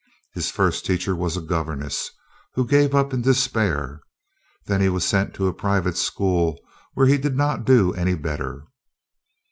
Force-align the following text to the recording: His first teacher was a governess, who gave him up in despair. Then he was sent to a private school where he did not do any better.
His 0.33 0.49
first 0.49 0.83
teacher 0.83 1.15
was 1.15 1.37
a 1.37 1.41
governess, 1.41 2.09
who 2.55 2.65
gave 2.65 2.89
him 2.89 2.95
up 2.97 3.13
in 3.13 3.21
despair. 3.21 4.01
Then 4.65 4.81
he 4.81 4.89
was 4.89 5.05
sent 5.05 5.35
to 5.35 5.45
a 5.45 5.53
private 5.53 5.95
school 5.95 6.59
where 6.95 7.05
he 7.05 7.19
did 7.19 7.35
not 7.35 7.65
do 7.65 7.93
any 7.93 8.15
better. 8.15 8.63